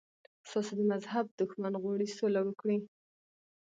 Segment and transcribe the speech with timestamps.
[0.49, 2.77] ستاسو د مذهب دښمن غواړي سوله وکړي.